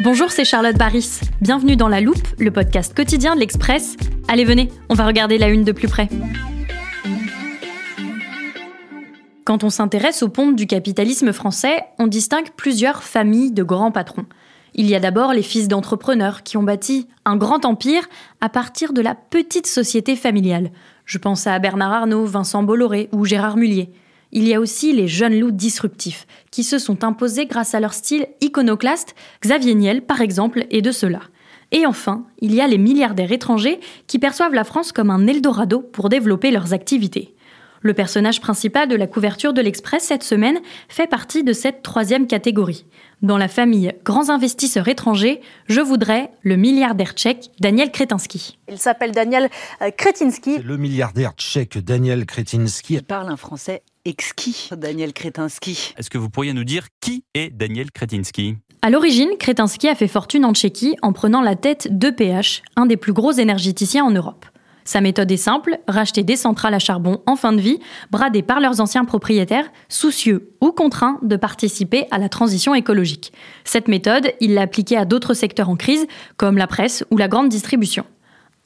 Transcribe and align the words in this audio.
Bonjour, 0.00 0.30
c'est 0.30 0.44
Charlotte 0.44 0.76
Baris. 0.76 1.22
Bienvenue 1.40 1.74
dans 1.74 1.88
La 1.88 2.00
Loupe, 2.00 2.22
le 2.38 2.52
podcast 2.52 2.96
quotidien 2.96 3.34
de 3.34 3.40
l'Express. 3.40 3.96
Allez, 4.28 4.44
venez, 4.44 4.68
on 4.88 4.94
va 4.94 5.04
regarder 5.04 5.38
la 5.38 5.48
une 5.48 5.64
de 5.64 5.72
plus 5.72 5.88
près. 5.88 6.08
Quand 9.44 9.64
on 9.64 9.70
s'intéresse 9.70 10.22
aux 10.22 10.28
pompes 10.28 10.54
du 10.54 10.68
capitalisme 10.68 11.32
français, 11.32 11.84
on 11.98 12.06
distingue 12.06 12.50
plusieurs 12.56 13.02
familles 13.02 13.50
de 13.50 13.64
grands 13.64 13.90
patrons. 13.90 14.26
Il 14.74 14.86
y 14.86 14.94
a 14.94 15.00
d'abord 15.00 15.32
les 15.32 15.42
fils 15.42 15.66
d'entrepreneurs 15.66 16.44
qui 16.44 16.56
ont 16.56 16.62
bâti 16.62 17.08
un 17.24 17.36
grand 17.36 17.64
empire 17.64 18.08
à 18.40 18.48
partir 18.48 18.92
de 18.92 19.00
la 19.00 19.16
petite 19.16 19.66
société 19.66 20.14
familiale. 20.14 20.70
Je 21.06 21.18
pense 21.18 21.48
à 21.48 21.58
Bernard 21.58 21.92
Arnault, 21.92 22.24
Vincent 22.24 22.62
Bolloré 22.62 23.08
ou 23.10 23.24
Gérard 23.24 23.56
Mullier. 23.56 23.90
Il 24.32 24.46
y 24.46 24.54
a 24.54 24.60
aussi 24.60 24.92
les 24.92 25.08
jeunes 25.08 25.38
loups 25.38 25.50
disruptifs, 25.50 26.26
qui 26.50 26.64
se 26.64 26.78
sont 26.78 27.02
imposés 27.04 27.46
grâce 27.46 27.74
à 27.74 27.80
leur 27.80 27.94
style 27.94 28.26
iconoclaste, 28.40 29.14
Xavier 29.42 29.74
Niel 29.74 30.02
par 30.02 30.20
exemple 30.20 30.66
est 30.70 30.82
de 30.82 30.92
cela. 30.92 31.20
Et 31.72 31.86
enfin, 31.86 32.26
il 32.40 32.54
y 32.54 32.60
a 32.60 32.66
les 32.66 32.78
milliardaires 32.78 33.32
étrangers 33.32 33.80
qui 34.06 34.18
perçoivent 34.18 34.54
la 34.54 34.64
France 34.64 34.92
comme 34.92 35.10
un 35.10 35.26
Eldorado 35.26 35.80
pour 35.80 36.08
développer 36.08 36.50
leurs 36.50 36.72
activités. 36.72 37.34
Le 37.80 37.94
personnage 37.94 38.40
principal 38.40 38.88
de 38.88 38.96
la 38.96 39.06
couverture 39.06 39.52
de 39.52 39.60
l'Express 39.60 40.02
cette 40.02 40.24
semaine 40.24 40.58
fait 40.88 41.06
partie 41.06 41.44
de 41.44 41.52
cette 41.52 41.82
troisième 41.82 42.26
catégorie. 42.26 42.86
Dans 43.22 43.38
la 43.38 43.48
famille 43.48 43.92
grands 44.04 44.30
investisseurs 44.30 44.88
étrangers, 44.88 45.40
je 45.66 45.80
voudrais 45.80 46.30
le 46.42 46.56
milliardaire 46.56 47.12
tchèque 47.12 47.50
Daniel 47.60 47.92
Kretinsky. 47.92 48.58
Il 48.68 48.78
s'appelle 48.78 49.12
Daniel 49.12 49.48
euh, 49.82 49.90
Kretinsky. 49.96 50.58
Le 50.58 50.76
milliardaire 50.76 51.32
tchèque 51.36 51.78
Daniel 51.78 52.26
Kretinsky. 52.26 52.94
Il 52.94 53.02
parle 53.04 53.28
un 53.28 53.36
français 53.36 53.82
exquis, 54.08 54.70
Daniel 54.76 55.12
Kretinsky. 55.12 55.92
Est-ce 55.96 56.08
que 56.08 56.18
vous 56.18 56.30
pourriez 56.30 56.54
nous 56.54 56.64
dire 56.64 56.86
qui 57.00 57.24
est 57.34 57.50
Daniel 57.50 57.90
Kretinsky? 57.90 58.56
À 58.80 58.90
l'origine, 58.90 59.30
Kretinsky 59.38 59.88
a 59.88 59.94
fait 59.94 60.08
fortune 60.08 60.44
en 60.44 60.54
Tchéquie 60.54 60.96
en 61.02 61.12
prenant 61.12 61.42
la 61.42 61.56
tête 61.56 61.88
d'EPH, 61.90 62.62
un 62.76 62.86
des 62.86 62.96
plus 62.96 63.12
gros 63.12 63.32
énergéticiens 63.32 64.04
en 64.04 64.10
Europe. 64.10 64.46
Sa 64.84 65.02
méthode 65.02 65.30
est 65.30 65.36
simple, 65.36 65.78
racheter 65.86 66.22
des 66.22 66.36
centrales 66.36 66.72
à 66.72 66.78
charbon 66.78 67.20
en 67.26 67.36
fin 67.36 67.52
de 67.52 67.60
vie, 67.60 67.78
bradées 68.10 68.42
par 68.42 68.60
leurs 68.60 68.80
anciens 68.80 69.04
propriétaires, 69.04 69.70
soucieux 69.90 70.54
ou 70.62 70.72
contraints 70.72 71.18
de 71.20 71.36
participer 71.36 72.06
à 72.10 72.16
la 72.16 72.30
transition 72.30 72.74
écologique. 72.74 73.32
Cette 73.64 73.88
méthode, 73.88 74.32
il 74.40 74.54
l'a 74.54 74.62
appliquée 74.62 74.96
à 74.96 75.04
d'autres 75.04 75.34
secteurs 75.34 75.68
en 75.68 75.76
crise, 75.76 76.06
comme 76.38 76.56
la 76.56 76.66
presse 76.66 77.04
ou 77.10 77.18
la 77.18 77.28
grande 77.28 77.50
distribution. 77.50 78.06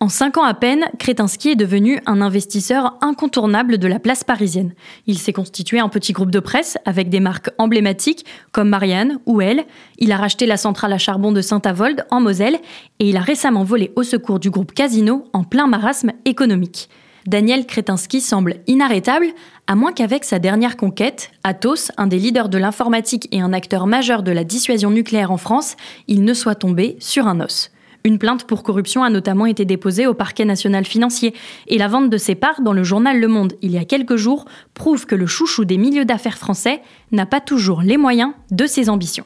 En 0.03 0.09
cinq 0.09 0.37
ans 0.37 0.43
à 0.43 0.53
peine, 0.53 0.87
Kretinsky 0.99 1.51
est 1.51 1.55
devenu 1.55 2.01
un 2.07 2.23
investisseur 2.23 2.99
incontournable 3.03 3.79
de 3.79 3.87
la 3.87 4.01
place 4.01 4.25
parisienne. 4.25 4.75
Il 5.07 5.17
s'est 5.17 5.33
constitué 5.33 5.79
un 5.79 5.89
petit 5.89 6.13
groupe 6.13 6.33
de 6.33 6.41
presse 6.41 6.77
avec 6.85 7.09
des 7.09 7.21
marques 7.21 7.51
emblématiques 7.57 8.27
comme 8.51 8.69
Marianne 8.69 9.21
ou 9.27 9.41
Elle. 9.41 9.65
Il 9.99 10.11
a 10.11 10.17
racheté 10.17 10.45
la 10.45 10.57
centrale 10.57 10.93
à 10.93 10.99
charbon 10.99 11.31
de 11.31 11.41
Saint-Avold 11.41 12.05
en 12.11 12.21
Moselle 12.21 12.59
et 12.99 13.11
il 13.11 13.17
a 13.17 13.21
récemment 13.21 13.63
volé 13.63 13.93
au 13.95 14.03
secours 14.03 14.41
du 14.41 14.51
groupe 14.51 14.73
Casino 14.73 15.29
en 15.33 15.45
plein 15.45 15.69
marasme 15.69 16.11
économique. 16.25 16.89
Daniel 17.29 17.65
Kretinsky 17.65 18.21
semble 18.21 18.57
inarrêtable, 18.67 19.27
à 19.69 19.77
moins 19.77 19.93
qu'avec 19.93 20.25
sa 20.25 20.41
dernière 20.41 20.77
conquête, 20.77 21.31
Atos, 21.45 21.93
un 21.97 22.09
des 22.09 22.19
leaders 22.19 22.49
de 22.49 22.59
l'informatique 22.59 23.29
et 23.31 23.41
un 23.41 23.53
acteur 23.53 23.87
majeur 23.87 24.25
de 24.25 24.33
la 24.33 24.43
dissuasion 24.43 24.91
nucléaire 24.91 25.31
en 25.31 25.37
France, 25.37 25.77
il 26.09 26.25
ne 26.25 26.35
soit 26.35 26.57
tombé 26.57 26.97
sur 26.99 27.29
un 27.29 27.39
os. 27.39 27.71
Une 28.05 28.19
plainte 28.19 28.45
pour 28.45 28.63
corruption 28.63 29.05
a 29.05 29.11
notamment 29.11 29.47
été 29.47 29.65
déposée 29.65 30.07
au 30.07 30.15
parquet 30.15 30.45
national 30.45 30.85
financier 30.85 31.35
et 31.69 31.79
la 31.79 31.89
vente 31.89 32.11
de 32.11 32.17
ses 32.17 32.35
parts 32.35 32.61
dans 32.61 32.73
le 32.73 32.83
journal 32.83 33.21
Le 33.21 33.29
Monde 33.29 33.55
il 33.63 33.71
y 33.71 33.79
a 33.79 33.85
quelques 33.85 34.17
jours 34.17 34.45
prouve 34.75 35.07
que 35.07 35.15
le 35.15 35.27
chouchou 35.27 35.65
des 35.65 35.79
milieux 35.79 36.05
d'affaires 36.05 36.39
français 36.39 36.83
n'a 37.13 37.27
pas 37.27 37.41
toujours 37.41 37.83
les 37.83 37.97
moyens 37.97 38.33
de 38.51 38.67
ses 38.67 38.89
ambitions. 38.89 39.25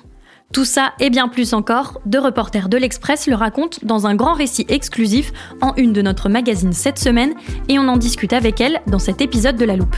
Tout 0.53 0.64
ça 0.64 0.92
et 1.00 1.10
bien 1.10 1.28
plus 1.28 1.54
encore, 1.54 2.00
deux 2.06 2.20
reporters 2.20 2.69
de 2.69 2.76
l'Express 2.76 3.26
le 3.26 3.34
racontent 3.34 3.78
dans 3.82 4.06
un 4.06 4.14
grand 4.14 4.34
récit 4.34 4.66
exclusif 4.69 5.32
en 5.60 5.75
une 5.76 5.93
de 5.93 6.03
notre 6.03 6.28
magazine 6.28 6.72
cette 6.72 6.98
semaine 6.98 7.34
et 7.69 7.78
on 7.78 7.88
en 7.88 7.97
discute 7.97 8.32
avec 8.32 8.60
elle 8.60 8.81
dans 8.87 9.00
cet 9.00 9.20
épisode 9.20 9.56
de 9.56 9.64
La 9.64 9.76
Loupe. 9.76 9.97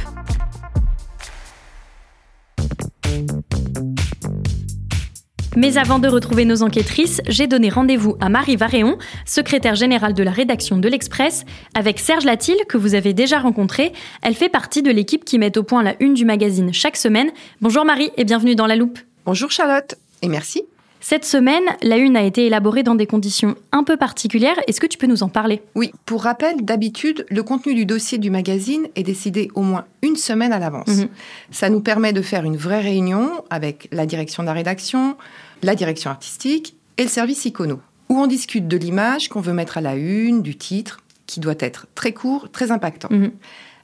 Mais 5.57 5.79
avant 5.79 5.99
de 5.99 6.09
retrouver 6.09 6.45
nos 6.45 6.63
enquêtrices, 6.63 7.21
j'ai 7.27 7.47
donné 7.47 7.69
rendez-vous 7.69 8.17
à 8.21 8.29
Marie 8.29 8.57
Varéon, 8.57 8.99
secrétaire 9.25 9.75
générale 9.75 10.15
de 10.15 10.23
la 10.23 10.31
rédaction 10.31 10.77
de 10.77 10.89
l'Express, 10.89 11.45
avec 11.75 11.99
Serge 11.99 12.25
Latil, 12.25 12.57
que 12.69 12.77
vous 12.77 12.95
avez 12.95 13.15
déjà 13.15 13.39
rencontré. 13.39 13.93
Elle 14.23 14.35
fait 14.35 14.49
partie 14.49 14.83
de 14.83 14.91
l'équipe 14.91 15.25
qui 15.25 15.39
met 15.39 15.57
au 15.59 15.63
point 15.63 15.83
la 15.83 15.95
une 16.01 16.15
du 16.15 16.25
magazine 16.25 16.73
chaque 16.73 16.97
semaine. 16.97 17.31
Bonjour 17.61 17.85
Marie 17.85 18.11
et 18.17 18.25
bienvenue 18.25 18.55
dans 18.55 18.67
La 18.67 18.77
Loupe. 18.77 18.99
Bonjour 19.25 19.51
Charlotte 19.51 19.95
et 20.23 20.29
merci. 20.29 20.65
Cette 21.01 21.25
semaine, 21.25 21.65
la 21.83 21.97
une 21.97 22.17
a 22.17 22.23
été 22.23 22.47
élaborée 22.47 22.83
dans 22.83 22.95
des 22.95 23.07
conditions 23.07 23.55
un 23.73 23.85
peu 23.85 23.97
particulières. 23.97 24.57
Est-ce 24.67 24.81
que 24.81 24.87
tu 24.87 24.99
peux 24.99 25.07
nous 25.07 25.23
en 25.23 25.29
parler? 25.29 25.63
Oui, 25.75 25.93
pour 26.07 26.25
rappel, 26.25 26.65
d'habitude, 26.65 27.25
le 27.31 27.43
contenu 27.43 27.75
du 27.75 27.87
dossier 27.87 28.19
du 28.19 28.31
magazine 28.31 28.89
est 28.97 29.05
décidé 29.05 29.49
au 29.55 29.63
moins 29.63 29.85
une 30.03 30.17
semaine 30.17 30.53
à 30.53 30.59
l'avance. 30.59 30.89
Mhm. 30.89 31.09
Ça 31.51 31.71
nous 31.71 31.81
permet 31.81 32.13
de 32.13 32.23
faire 32.23 32.45
une 32.45 32.57
vraie 32.57 32.81
réunion 32.81 33.31
avec 33.51 33.89
la 33.93 34.07
direction 34.07 34.43
de 34.43 34.49
la 34.49 34.55
rédaction, 34.55 35.17
la 35.63 35.75
direction 35.75 36.11
artistique 36.11 36.75
et 36.97 37.05
le 37.05 37.09
service 37.09 37.45
icono, 37.45 37.81
où 38.09 38.19
on 38.19 38.27
discute 38.27 38.67
de 38.67 38.77
l'image 38.77 39.29
qu'on 39.29 39.41
veut 39.41 39.53
mettre 39.53 39.79
à 39.79 39.81
la 39.81 39.95
une, 39.95 40.43
du 40.43 40.57
titre, 40.57 41.01
qui 41.27 41.41
doit 41.41 41.55
être 41.61 41.87
très 41.95 42.13
court, 42.13 42.51
très 42.51 42.73
impactant. 42.73 43.09
Mhm. 43.11 43.31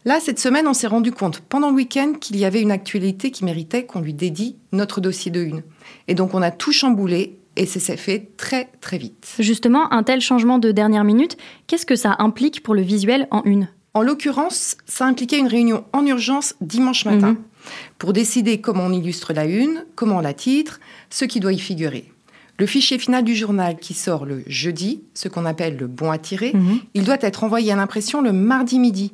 Là, 0.04 0.20
cette 0.20 0.38
semaine, 0.38 0.68
on 0.68 0.74
s'est 0.74 0.86
rendu 0.86 1.12
compte 1.12 1.40
pendant 1.40 1.70
le 1.70 1.76
week-end 1.76 2.12
qu'il 2.20 2.36
y 2.36 2.44
avait 2.44 2.60
une 2.60 2.70
actualité 2.70 3.30
qui 3.30 3.44
méritait 3.44 3.86
qu'on 3.86 4.00
lui 4.00 4.12
dédie 4.12 4.56
notre 4.72 5.00
dossier 5.00 5.30
de 5.30 5.40
une. 5.42 5.62
Et 6.08 6.14
donc, 6.14 6.34
on 6.34 6.42
a 6.42 6.50
tout 6.50 6.72
chamboulé 6.72 7.38
et 7.56 7.64
ça 7.66 7.80
s'est 7.80 7.96
fait 7.96 8.28
très, 8.36 8.68
très 8.82 8.98
vite. 8.98 9.34
Justement, 9.38 9.90
un 9.92 10.02
tel 10.02 10.20
changement 10.20 10.58
de 10.58 10.72
dernière 10.72 11.04
minute, 11.04 11.36
qu'est-ce 11.66 11.86
que 11.86 11.96
ça 11.96 12.16
implique 12.18 12.62
pour 12.62 12.74
le 12.74 12.82
visuel 12.82 13.28
en 13.30 13.42
une? 13.44 13.68
En 13.94 14.02
l'occurrence, 14.02 14.76
ça 14.86 15.06
impliquait 15.06 15.38
une 15.38 15.46
réunion 15.46 15.84
en 15.92 16.04
urgence 16.04 16.54
dimanche 16.60 17.04
matin 17.06 17.28
Mhm. 17.30 17.36
pour 17.98 18.12
décider 18.12 18.60
comment 18.60 18.84
on 18.86 18.92
illustre 18.92 19.32
la 19.32 19.46
une, 19.46 19.84
comment 19.94 20.16
on 20.16 20.20
la 20.20 20.34
titre, 20.34 20.80
ce 21.10 21.24
qui 21.24 21.40
doit 21.40 21.52
y 21.52 21.58
figurer. 21.58 22.10
Le 22.58 22.66
fichier 22.66 22.98
final 22.98 23.24
du 23.24 23.34
journal 23.34 23.76
qui 23.78 23.94
sort 23.94 24.26
le 24.26 24.42
jeudi, 24.48 25.02
ce 25.14 25.28
qu'on 25.28 25.44
appelle 25.46 25.76
le 25.76 25.86
bon 25.86 26.10
à 26.10 26.18
tirer, 26.18 26.52
Mhm. 26.54 26.80
il 26.94 27.04
doit 27.04 27.16
être 27.20 27.42
envoyé 27.44 27.72
à 27.72 27.76
l'impression 27.76 28.20
le 28.20 28.32
mardi 28.32 28.78
midi. 28.78 29.12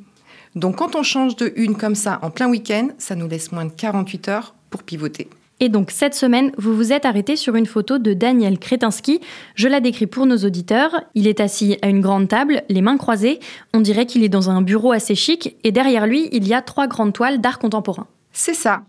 Donc 0.55 0.77
quand 0.77 0.97
on 0.97 1.03
change 1.03 1.37
de 1.37 1.53
une 1.57 1.77
comme 1.77 1.95
ça 1.95 2.19
en 2.23 2.31
plein 2.31 2.49
week-end, 2.49 2.89
ça 2.99 3.15
nous 3.15 3.29
laisse 3.29 3.53
moins 3.53 3.65
de 3.65 3.73
48 3.73 4.29
heures 4.29 4.55
pour 4.71 4.83
pivoter. 4.83 5.29
Et 5.61 5.69
donc 5.69 5.91
cette 5.91 6.15
semaine, 6.15 6.53
vous 6.57 6.75
vous 6.75 6.93
êtes 6.93 7.05
arrêté 7.05 7.37
sur 7.37 7.55
une 7.55 7.67
photo 7.67 7.99
de 7.99 8.15
Daniel 8.15 8.59
Kretinsky. 8.59 9.21
Je 9.55 9.69
la 9.69 9.81
décris 9.81 10.07
pour 10.07 10.25
nos 10.25 10.39
auditeurs. 10.39 11.03
Il 11.15 11.29
est 11.29 11.41
assis 11.41 11.77
à 11.83 11.89
une 11.89 12.01
grande 12.01 12.29
table, 12.29 12.63
les 12.71 12.81
mains 12.81 12.97
croisées. 12.97 13.41
On 13.75 13.81
dirait 13.81 14.07
qu'il 14.07 14.25
est 14.25 14.31
dans 14.31 14.49
un 14.49 14.63
bureau 14.63 14.93
assez 14.93 15.15
chic. 15.15 15.57
Et 15.63 15.71
derrière 15.71 16.07
lui, 16.07 16.31
il 16.33 16.49
y 16.49 16.55
a 16.55 16.63
trois 16.63 16.87
grandes 16.87 17.13
toiles 17.13 17.43
d'art 17.43 17.59
contemporain. 17.59 18.07
C'est 18.33 18.55
ça. 18.55 18.83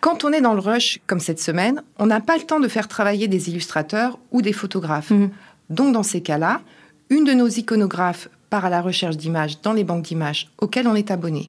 Quand 0.00 0.24
on 0.24 0.32
est 0.32 0.40
dans 0.40 0.54
le 0.54 0.60
rush, 0.60 1.00
comme 1.06 1.20
cette 1.20 1.40
semaine, 1.40 1.82
on 1.98 2.06
n'a 2.06 2.20
pas 2.20 2.36
le 2.36 2.42
temps 2.42 2.58
de 2.58 2.68
faire 2.68 2.88
travailler 2.88 3.28
des 3.28 3.48
illustrateurs 3.48 4.18
ou 4.32 4.42
des 4.42 4.52
photographes. 4.52 5.10
Mhm. 5.10 5.30
Donc 5.70 5.92
dans 5.92 6.02
ces 6.02 6.20
cas-là, 6.20 6.62
une 7.10 7.24
de 7.24 7.32
nos 7.32 7.48
iconographes 7.48 8.28
part 8.50 8.64
à 8.64 8.70
la 8.70 8.80
recherche 8.80 9.16
d'images 9.16 9.60
dans 9.62 9.72
les 9.72 9.84
banques 9.84 10.04
d'images 10.04 10.50
auxquelles 10.58 10.88
on 10.88 10.94
est 10.94 11.10
abonné. 11.10 11.48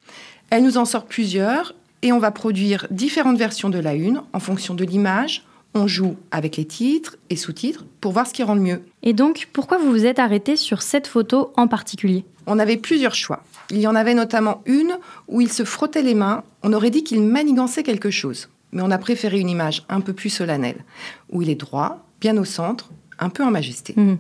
Elle 0.50 0.64
nous 0.64 0.78
en 0.78 0.86
sort 0.86 1.06
plusieurs 1.06 1.74
et 2.02 2.12
on 2.12 2.20
va 2.20 2.32
produire 2.32 2.88
différentes 2.92 3.38
versions 3.38 3.70
de 3.70 3.80
la 3.80 3.94
une 3.94 4.22
en 4.34 4.40
fonction 4.40 4.74
de 4.74 4.84
l'image. 4.84 5.44
On 5.76 5.86
joue 5.86 6.16
avec 6.32 6.58
les 6.58 6.66
titres 6.66 7.18
et 7.30 7.36
sous-titres 7.36 7.86
pour 8.02 8.12
voir 8.12 8.26
ce 8.26 8.34
qui 8.34 8.42
rend 8.42 8.56
le 8.56 8.62
mieux. 8.62 8.82
Et 9.04 9.14
donc, 9.14 9.50
pourquoi 9.54 9.78
vous 9.78 9.92
vous 9.92 10.06
êtes 10.06 10.18
arrêté 10.18 10.56
sur 10.56 10.82
cette 10.82 11.06
photo 11.06 11.54
en 11.56 11.68
particulier? 11.68 12.26
On 12.48 12.58
avait 12.58 12.78
plusieurs 12.78 13.14
choix. 13.14 13.44
Il 13.70 13.80
y 13.80 13.86
en 13.86 13.94
avait 13.94 14.16
notamment 14.16 14.64
une 14.66 14.98
où 15.28 15.42
il 15.42 15.52
se 15.52 15.64
frottait 15.64 16.02
les 16.02 16.16
mains. 16.16 16.44
On 16.64 16.74
aurait 16.74 16.90
dit 16.90 17.04
qu'il 17.04 17.22
manigançait 17.22 17.84
quelque 17.84 18.10
chose. 18.10 18.50
Mais 18.72 18.82
on 18.82 18.90
a 18.90 18.98
préféré 18.98 19.40
une 19.40 19.50
image 19.50 19.84
un 19.90 20.02
peu 20.02 20.14
plus 20.14 20.30
solennelle, 20.30 20.84
où 21.32 21.42
il 21.42 21.50
est 21.50 21.56
droit, 21.56 22.06
bien 22.20 22.38
au 22.38 22.46
centre, 22.46 22.90
un 23.20 23.30
peu 23.30 23.44
en 23.44 23.52
majesté. 23.52 23.94
Mhm. 23.96 24.18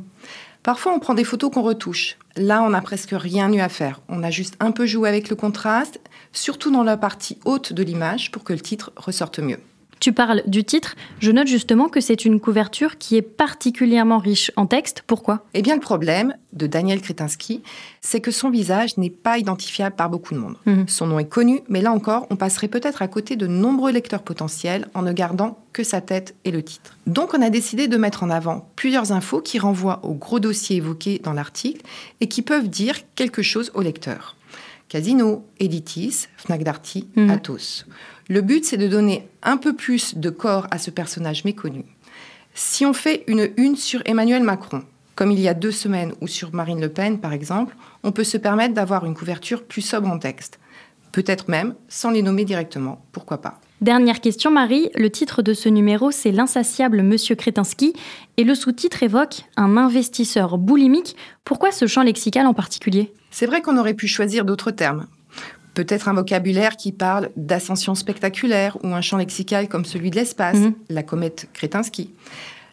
Parfois, 0.63 0.93
on 0.93 0.99
prend 0.99 1.13
des 1.13 1.23
photos 1.23 1.51
qu'on 1.51 1.61
retouche. 1.61 2.17
Là, 2.35 2.61
on 2.63 2.69
n'a 2.69 2.81
presque 2.81 3.11
rien 3.13 3.51
eu 3.51 3.59
à 3.59 3.69
faire. 3.69 4.01
On 4.09 4.23
a 4.23 4.29
juste 4.29 4.55
un 4.59 4.71
peu 4.71 4.85
joué 4.85 5.07
avec 5.07 5.29
le 5.29 5.35
contraste, 5.35 5.99
surtout 6.33 6.71
dans 6.71 6.83
la 6.83 6.97
partie 6.97 7.37
haute 7.45 7.73
de 7.73 7.83
l'image, 7.83 8.31
pour 8.31 8.43
que 8.43 8.53
le 8.53 8.59
titre 8.59 8.91
ressorte 8.95 9.39
mieux. 9.39 9.59
Tu 9.99 10.13
parles 10.13 10.43
du 10.47 10.63
titre. 10.63 10.95
Je 11.19 11.29
note 11.31 11.47
justement 11.47 11.89
que 11.89 11.99
c'est 11.99 12.23
une 12.23 12.39
couverture 12.39 12.97
qui 12.97 13.17
est 13.17 13.21
particulièrement 13.21 14.17
riche 14.17 14.49
en 14.55 14.65
texte. 14.65 15.03
Pourquoi? 15.05 15.45
Eh 15.53 15.61
bien, 15.61 15.75
le 15.75 15.81
problème 15.81 16.35
de 16.53 16.67
Daniel 16.67 17.01
Kretinsky, 17.01 17.61
c'est 17.99 18.21
que 18.21 18.31
son 18.31 18.49
visage 18.49 18.97
n'est 18.97 19.09
pas 19.09 19.37
identifiable 19.37 19.95
par 19.95 20.09
beaucoup 20.09 20.33
de 20.33 20.39
monde. 20.39 20.55
Mhm. 20.65 20.87
Son 20.87 21.07
nom 21.07 21.19
est 21.19 21.27
connu, 21.27 21.61
mais 21.67 21.81
là 21.81 21.91
encore, 21.91 22.27
on 22.29 22.37
passerait 22.37 22.69
peut-être 22.69 23.01
à 23.01 23.07
côté 23.09 23.35
de 23.35 23.45
nombreux 23.45 23.91
lecteurs 23.91 24.23
potentiels 24.23 24.87
en 24.93 25.01
ne 25.01 25.11
gardant 25.11 25.59
que 25.73 25.83
sa 25.83 25.99
tête 25.99 26.33
et 26.45 26.51
le 26.51 26.63
titre. 26.63 26.97
Donc, 27.05 27.33
on 27.33 27.41
a 27.41 27.49
décidé 27.49 27.87
de 27.89 27.97
mettre 27.97 28.23
en 28.23 28.29
avant 28.29 28.69
plusieurs 28.77 29.11
infos 29.11 29.41
qui 29.41 29.59
renvoient 29.59 29.99
aux 30.03 30.13
gros 30.13 30.39
dossiers 30.39 30.77
évoqués 30.77 31.19
dans 31.23 31.33
l'article 31.33 31.81
et 32.21 32.27
qui 32.29 32.41
peuvent 32.41 32.69
dire 32.69 32.95
quelque 33.15 33.41
chose 33.41 33.69
au 33.73 33.81
lecteur. 33.81 34.37
Casino, 34.87 35.45
Editis, 35.59 36.27
Fnac 36.37 36.63
Darty, 36.63 37.07
Mhm. 37.15 37.29
Athos. 37.29 37.83
Le 38.31 38.41
but, 38.41 38.63
c'est 38.63 38.77
de 38.77 38.87
donner 38.87 39.27
un 39.41 39.57
peu 39.57 39.75
plus 39.75 40.15
de 40.15 40.29
corps 40.29 40.67
à 40.69 40.77
ce 40.77 40.91
personnage 40.91 41.45
méconnu. 41.45 41.83
Si 42.53 42.85
on 42.85 42.93
fait 42.93 43.23
une 43.25 43.49
une 43.57 43.75
sur 43.75 44.03
Emmanuel 44.05 44.43
Macron, 44.43 44.83
comme 45.15 45.31
il 45.31 45.39
y 45.39 45.47
a 45.47 45.55
deux 45.55 45.71
semaines, 45.71 46.13
ou 46.21 46.27
sur 46.27 46.53
Marine 46.53 46.79
Le 46.79 46.89
Pen, 46.89 47.19
par 47.19 47.33
exemple, 47.33 47.75
on 48.03 48.11
peut 48.11 48.23
se 48.23 48.37
permettre 48.37 48.75
d'avoir 48.75 49.03
une 49.07 49.15
couverture 49.15 49.63
plus 49.63 49.81
sobre 49.81 50.09
en 50.09 50.19
texte. 50.19 50.59
Peut-être 51.11 51.49
même 51.49 51.73
sans 51.87 52.11
les 52.11 52.21
nommer 52.21 52.45
directement, 52.45 53.03
pourquoi 53.13 53.41
pas. 53.41 53.59
Dernière 53.81 54.21
question, 54.21 54.51
Marie. 54.51 54.91
Le 54.93 55.09
titre 55.09 55.41
de 55.41 55.55
ce 55.55 55.67
numéro, 55.67 56.11
c'est 56.11 56.31
L'insatiable 56.31 57.01
Monsieur 57.01 57.35
Kretinsky. 57.35 57.93
Et 58.37 58.43
le 58.43 58.53
sous-titre 58.53 59.01
évoque 59.01 59.41
un 59.57 59.75
investisseur 59.75 60.59
boulimique. 60.59 61.15
Pourquoi 61.45 61.71
ce 61.71 61.87
champ 61.87 62.03
lexical 62.03 62.45
en 62.45 62.53
particulier? 62.53 63.11
C'est 63.31 63.47
vrai 63.47 63.63
qu'on 63.63 63.77
aurait 63.77 63.95
pu 63.95 64.07
choisir 64.07 64.45
d'autres 64.45 64.69
termes. 64.69 65.07
Peut-être 65.79 66.09
un 66.09 66.13
vocabulaire 66.13 66.75
qui 66.75 66.91
parle 66.91 67.29
d'ascension 67.37 67.95
spectaculaire 67.95 68.77
ou 68.83 68.87
un 68.93 68.99
champ 68.99 69.15
lexical 69.15 69.69
comme 69.69 69.85
celui 69.85 70.09
de 70.09 70.17
l'espace, 70.17 70.57
Mhm. 70.57 70.73
la 70.89 71.03
comète 71.03 71.47
Kretinsky. 71.53 72.13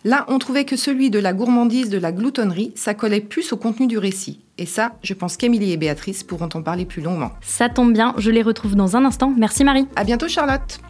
Là, 0.03 0.25
on 0.26 0.41
trouvait 0.41 0.64
que 0.64 0.75
celui 0.75 1.08
de 1.08 1.20
la 1.20 1.32
gourmandise, 1.32 1.88
de 1.88 1.99
la 1.99 2.11
gloutonnerie, 2.11 2.73
ça 2.75 2.94
collait 2.94 3.20
plus 3.20 3.53
au 3.53 3.56
contenu 3.56 3.87
du 3.87 3.97
récit. 3.97 4.41
Et 4.58 4.67
ça, 4.67 4.97
je 5.05 5.14
pense 5.14 5.37
qu'Émilie 5.37 5.70
et 5.70 5.76
Béatrice 5.76 6.25
pourront 6.25 6.49
en 6.53 6.62
parler 6.62 6.85
plus 6.85 7.00
longuement. 7.00 7.31
Ça 7.43 7.69
tombe 7.69 7.93
bien, 7.93 8.12
je 8.19 8.32
les 8.32 8.43
retrouve 8.43 8.75
dans 8.75 8.97
un 8.97 9.05
instant. 9.05 9.32
Merci 9.38 9.62
Marie. 9.62 9.87
À 9.94 10.02
bientôt, 10.02 10.26
Charlotte! 10.26 10.81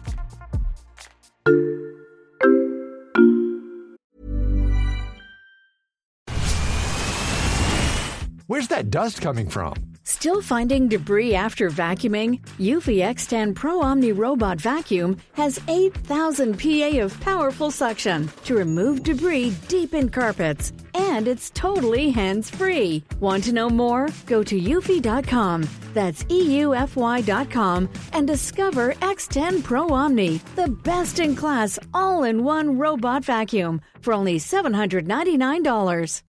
Where's 8.47 8.69
that 8.69 8.89
dust 8.89 9.21
coming 9.21 9.49
from? 9.49 9.73
Still 10.07 10.41
finding 10.41 10.87
debris 10.87 11.35
after 11.35 11.69
vacuuming? 11.69 12.39
Eufy 12.59 12.99
X10 13.03 13.53
Pro 13.53 13.81
Omni 13.81 14.13
Robot 14.13 14.57
Vacuum 14.57 15.17
has 15.33 15.59
8,000 15.67 16.57
PA 16.57 17.03
of 17.03 17.19
powerful 17.19 17.71
suction 17.71 18.29
to 18.45 18.55
remove 18.55 19.03
debris 19.03 19.53
deep 19.67 19.93
in 19.93 20.07
carpets. 20.07 20.71
And 20.93 21.27
it's 21.27 21.49
totally 21.49 22.09
hands 22.09 22.49
free. 22.49 23.03
Want 23.19 23.43
to 23.43 23.51
know 23.51 23.69
more? 23.69 24.07
Go 24.27 24.43
to 24.43 24.57
eufy.com. 24.57 25.67
That's 25.93 26.23
EUFY.com 26.23 27.89
and 28.13 28.27
discover 28.27 28.93
X10 28.93 29.61
Pro 29.61 29.89
Omni, 29.89 30.39
the 30.55 30.69
best 30.69 31.19
in 31.19 31.35
class 31.35 31.77
all 31.93 32.23
in 32.23 32.45
one 32.45 32.77
robot 32.77 33.25
vacuum 33.25 33.81
for 33.99 34.13
only 34.13 34.39
$799. 34.39 36.23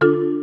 thank 0.00 0.12
you 0.12 0.35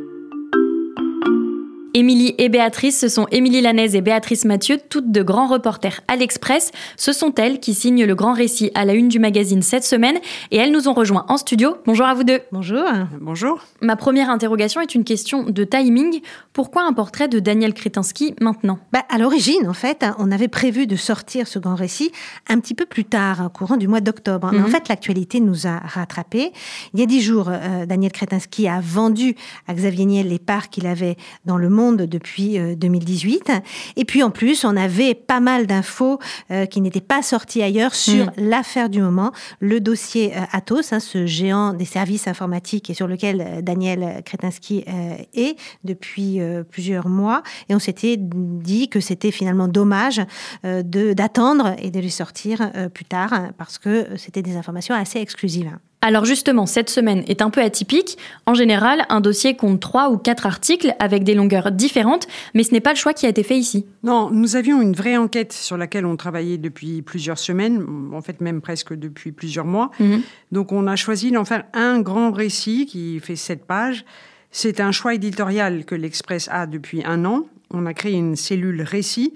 Émilie 1.96 2.34
et 2.40 2.50
Béatrice, 2.50 3.00
ce 3.00 3.08
sont 3.08 3.28
Émilie 3.30 3.62
Lanaise 3.62 3.94
et 3.96 4.02
Béatrice 4.02 4.46
Mathieu, 4.46 4.80
toutes 4.90 5.12
de 5.12 5.22
grands 5.22 5.46
reporters 5.46 6.02
à 6.08 6.16
l'Express. 6.16 6.72
Ce 6.98 7.14
sont 7.14 7.36
elles 7.36 7.60
qui 7.60 7.76
signent 7.76 8.06
le 8.06 8.16
grand 8.16 8.34
récit 8.34 8.72
à 8.74 8.84
la 8.84 8.94
une 8.96 9.10
du 9.10 9.20
magazine 9.20 9.62
cette 9.62 9.84
semaine 9.84 10.18
et 10.50 10.58
elles 10.58 10.72
nous 10.72 10.88
ont 10.88 10.94
rejoints 10.94 11.24
en 11.30 11.38
studio. 11.38 11.78
Bonjour 11.86 12.08
à 12.08 12.16
vous 12.16 12.24
deux. 12.24 12.40
Bonjour. 12.52 12.84
Bonjour. 13.22 13.60
Ma 13.82 13.96
première 13.96 14.32
interrogation 14.32 14.82
est 14.82 14.96
une 14.96 15.04
question 15.04 15.44
de 15.44 15.64
timing. 15.66 16.22
Pourquoi 16.52 16.82
un 16.84 16.94
portrait 16.94 17.28
de 17.28 17.38
Daniel 17.40 17.76
Kretinsky 17.76 18.34
maintenant? 18.42 18.80
Bah, 18.92 19.04
À 19.10 19.20
l'origine, 19.20 19.68
en 19.70 19.74
fait, 19.74 20.04
on 20.18 20.32
avait 20.32 20.48
prévu 20.48 20.88
de 20.88 20.96
sortir 20.96 21.48
ce 21.48 21.60
grand 21.60 21.76
récit 21.76 22.12
un 22.50 22.60
petit 22.60 22.74
peu 22.74 22.88
plus 22.88 23.06
tard, 23.06 23.44
au 23.46 23.50
courant 23.50 23.78
du 23.78 23.88
mois 23.88 24.02
d'octobre. 24.02 24.50
Mais 24.52 24.58
en 24.62 24.64
Mhm. 24.64 24.70
fait, 24.72 24.88
l'actualité 24.90 25.40
nous 25.40 25.68
a 25.68 25.78
rattrapés. 25.78 26.54
Il 26.96 27.00
y 27.00 27.04
a 27.04 27.06
dix 27.06 27.22
jours, 27.22 27.50
euh, 27.50 27.86
Daniel 27.86 28.12
Kretinsky 28.12 28.68
a 28.68 28.80
vendu 28.82 29.36
à 29.68 29.76
Xavier 29.76 30.06
Niel 30.06 30.28
les 30.30 30.40
parts 30.40 30.70
qu'il 30.72 30.88
avait 30.88 31.18
dans 31.46 31.58
le 31.58 31.70
monde 31.70 31.83
depuis 31.92 32.58
euh, 32.58 32.76
2018. 32.76 33.52
Et 33.98 34.06
puis, 34.06 34.24
en 34.24 34.32
plus, 34.32 34.64
on 34.66 34.76
avait 34.78 35.14
pas 35.14 35.40
mal 35.40 35.68
d'infos 35.68 36.20
euh, 36.52 36.66
qui 36.66 36.82
n'étaient 36.82 37.02
pas 37.02 37.22
sorties 37.22 37.62
ailleurs 37.62 37.94
sur 37.96 38.26
Mhm. 38.26 38.32
l'affaire 38.38 38.90
du 38.90 39.02
moment, 39.02 39.32
le 39.60 39.80
dossier 39.80 40.36
euh, 40.36 40.42
Atos, 40.52 40.94
hein, 40.94 41.00
ce 41.00 41.26
géant 41.26 41.74
des 41.74 41.86
services 41.86 42.28
informatiques 42.28 42.90
et 42.90 42.94
sur 42.94 43.08
lequel 43.08 43.42
euh, 43.42 43.62
Daniel 43.62 44.22
Kretinsky 44.26 44.84
euh, 44.88 45.16
est 45.34 45.56
depuis 45.84 46.40
euh, 46.40 46.64
plusieurs 46.64 47.08
mois. 47.10 47.44
Et 47.70 47.76
on 47.76 47.80
s'était 47.80 48.18
dit 48.18 48.88
que 48.90 49.00
c'était 49.00 49.32
finalement 49.32 49.68
dommage 49.68 50.22
euh, 50.66 50.84
d'attendre 50.84 51.76
et 51.80 51.92
de 51.92 52.00
les 52.00 52.10
sortir 52.10 52.72
euh, 52.76 52.90
plus 52.90 53.06
tard 53.06 53.34
hein, 53.34 53.52
parce 53.58 53.78
que 53.78 54.08
c'était 54.18 54.42
des 54.42 54.56
informations 54.56 54.96
assez 54.96 55.20
exclusives. 55.20 55.72
Alors 56.06 56.26
justement, 56.26 56.66
cette 56.66 56.90
semaine 56.90 57.24
est 57.28 57.42
un 57.42 57.50
peu 57.50 57.62
atypique. 57.62 58.18
En 58.46 58.56
général, 58.56 59.06
un 59.08 59.22
dossier 59.22 59.56
compte 59.56 59.80
trois 59.80 60.10
ou 60.10 60.18
quatre 60.18 60.46
articles 60.46 60.94
avec 61.00 61.24
des 61.24 61.34
longueurs 61.34 61.72
différentes, 61.72 62.28
mais 62.54 62.64
ce 62.64 62.74
n'est 62.74 62.82
pas 62.82 62.92
le 62.92 62.98
choix 62.98 63.14
qui 63.14 63.26
a 63.26 63.30
été 63.30 63.42
fait 63.42 63.58
ici. 63.58 63.86
Non, 64.04 64.30
nous 64.30 64.58
avions 64.58 64.82
une 64.82 64.92
vraie 64.92 65.16
enquête 65.16 65.54
sur 65.54 65.78
laquelle 65.78 66.06
on 66.06 66.18
travaillait 66.18 66.58
depuis 66.58 67.02
plusieurs 67.04 67.40
semaines, 67.40 67.86
en 68.14 68.22
fait 68.22 68.42
même 68.42 68.60
presque 68.60 68.94
depuis 68.94 69.32
plusieurs 69.32 69.66
mois. 69.66 69.92
Mhm. 70.02 70.24
Donc 70.52 70.74
on 70.74 70.88
a 70.88 70.98
choisi 70.98 71.32
d'en 71.32 71.46
faire 71.46 71.64
un 71.72 72.02
grand 72.02 72.34
récit 72.34 72.86
qui 72.86 73.22
fait 73.22 73.38
sept 73.38 73.64
pages. 73.66 74.04
C'est 74.52 74.82
un 74.82 74.92
choix 74.92 75.14
éditorial 75.14 75.86
que 75.86 75.96
l'Express 75.96 76.50
a 76.52 76.68
depuis 76.68 77.02
un 77.06 77.24
an. 77.24 77.46
On 77.72 77.86
a 77.86 77.94
créé 77.94 78.12
une 78.12 78.36
cellule 78.36 78.82
récit 78.82 79.34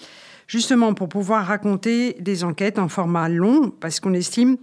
justement 0.47 0.93
pour 0.93 1.09
pouvoir 1.09 1.45
raconter 1.45 2.15
des 2.19 2.43
enquêtes 2.43 2.79
en 2.79 2.87
format 2.87 3.29
long 3.29 3.71
parce 3.79 3.99
qu'on 3.99 4.13
estime 4.13 4.57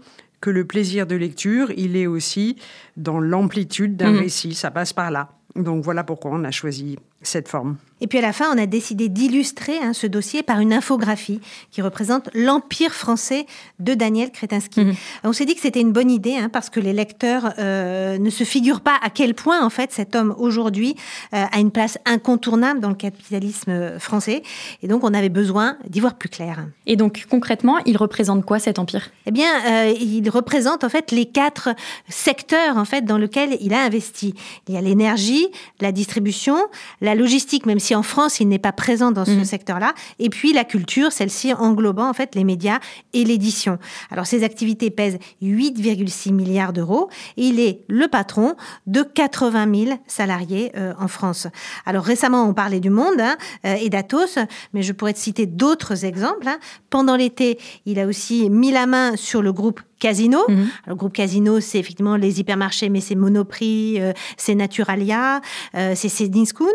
que 0.44 0.50
le 0.50 0.66
plaisir 0.66 1.06
de 1.06 1.16
lecture, 1.16 1.70
il 1.74 1.96
est 1.96 2.06
aussi 2.06 2.56
dans 2.98 3.18
l'amplitude 3.18 3.96
d'un 3.96 4.12
Mhm. 4.12 4.18
récit. 4.18 4.52
Ça 4.54 4.70
passe 4.70 4.92
par 4.92 5.10
là. 5.10 5.30
Donc 5.56 5.82
voilà 5.82 6.04
pourquoi 6.04 6.32
on 6.34 6.44
a 6.44 6.50
choisi 6.50 6.98
cette 7.26 7.48
forme. 7.48 7.76
Et 8.00 8.06
puis 8.06 8.18
à 8.18 8.22
la 8.22 8.34
fin, 8.34 8.54
on 8.54 8.58
a 8.60 8.66
décidé 8.66 9.08
d'illustrer 9.08 9.78
hein, 9.78 9.94
ce 9.94 10.06
dossier 10.06 10.42
par 10.42 10.60
une 10.60 10.74
infographie 10.74 11.40
qui 11.70 11.80
représente 11.80 12.28
l'empire 12.34 12.92
français 12.92 13.46
de 13.78 13.94
Daniel 13.94 14.30
Kretinsky. 14.30 14.80
Mhm. 14.80 14.94
On 15.22 15.32
s'est 15.32 15.46
dit 15.46 15.54
que 15.54 15.60
c'était 15.60 15.80
une 15.80 15.92
bonne 15.92 16.10
idée 16.10 16.36
hein, 16.36 16.50
parce 16.52 16.68
que 16.68 16.80
les 16.80 16.92
lecteurs 16.92 17.54
euh, 17.58 18.18
ne 18.18 18.30
se 18.30 18.44
figurent 18.44 18.82
pas 18.82 18.98
à 19.00 19.10
quel 19.10 19.34
point 19.34 19.64
en 19.64 19.70
fait 19.70 19.92
cet 19.92 20.16
homme 20.16 20.34
aujourd'hui 20.38 20.96
euh, 21.32 21.44
a 21.50 21.60
une 21.60 21.70
place 21.70 21.98
incontournable 22.04 22.80
dans 22.80 22.90
le 22.90 22.94
capitalisme 22.94 23.98
français. 23.98 24.42
Et 24.82 24.88
donc 24.88 25.02
on 25.04 25.14
avait 25.14 25.30
besoin 25.30 25.78
d'y 25.88 26.00
voir 26.00 26.16
plus 26.16 26.28
clair. 26.28 26.66
Et 26.86 26.96
donc 26.96 27.24
concrètement, 27.30 27.78
il 27.86 27.96
représente 27.96 28.44
quoi 28.44 28.58
cet 28.58 28.78
empire? 28.78 29.12
Eh 29.24 29.30
bien, 29.30 29.48
euh, 29.66 29.94
il 29.98 30.28
représente 30.28 30.84
en 30.84 30.88
fait 30.88 31.10
les 31.10 31.26
quatre 31.26 31.70
secteurs 32.08 32.76
en 32.76 32.84
fait 32.84 33.06
dans 33.06 33.18
lesquels 33.18 33.56
il 33.60 33.72
a 33.72 33.82
investi. 33.82 34.34
Il 34.68 34.74
y 34.74 34.76
a 34.76 34.80
l'énergie, 34.80 35.46
la 35.80 35.92
distribution, 35.92 36.56
la 37.00 37.13
logistique, 37.14 37.66
même 37.66 37.78
si 37.80 37.94
en 37.94 38.02
France 38.02 38.40
il 38.40 38.48
n'est 38.48 38.58
pas 38.58 38.72
présent 38.72 39.10
dans 39.12 39.24
ce 39.24 39.30
Mhm. 39.32 39.44
secteur-là, 39.44 39.94
et 40.18 40.30
puis 40.30 40.52
la 40.52 40.64
culture, 40.64 41.12
celle-ci 41.12 41.52
englobant 41.54 42.08
en 42.08 42.12
fait 42.12 42.34
les 42.34 42.44
médias 42.44 42.78
et 43.12 43.24
l'édition. 43.24 43.78
Alors 44.10 44.26
ces 44.26 44.44
activités 44.44 44.90
pèsent 44.90 45.18
8,6 45.42 46.32
milliards 46.32 46.72
d'euros 46.72 47.08
et 47.36 47.46
il 47.46 47.60
est 47.60 47.80
le 47.88 48.08
patron 48.08 48.54
de 48.86 49.02
80 49.02 49.84
000 49.86 49.98
salariés 50.06 50.72
euh, 50.76 50.92
en 50.98 51.08
France. 51.08 51.46
Alors 51.86 52.04
récemment 52.04 52.44
on 52.48 52.54
parlait 52.54 52.80
du 52.80 52.90
Monde 52.90 53.20
hein, 53.20 53.36
euh, 53.64 53.74
et 53.80 53.88
d'Atos, 53.90 54.38
mais 54.72 54.82
je 54.82 54.92
pourrais 54.92 55.12
te 55.14 55.18
citer 55.18 55.46
d'autres 55.46 56.04
exemples. 56.04 56.46
hein. 56.48 56.58
Pendant 56.90 57.16
l'été, 57.16 57.58
il 57.86 57.98
a 57.98 58.06
aussi 58.06 58.48
mis 58.50 58.70
la 58.70 58.86
main 58.86 59.16
sur 59.16 59.42
le 59.42 59.52
groupe 59.52 59.80
Casino. 60.04 60.44
Mhm. 60.48 60.68
Le 60.88 60.94
groupe 60.94 61.14
Casino, 61.14 61.60
c'est 61.60 61.78
effectivement 61.78 62.16
les 62.16 62.38
hypermarchés, 62.38 62.90
mais 62.90 63.00
c'est 63.00 63.14
Monoprix, 63.14 63.98
euh, 63.98 64.12
c'est 64.36 64.54
Naturalia, 64.54 65.40
euh, 65.74 65.94
c'est 65.96 66.10
Cdiscount. 66.10 66.66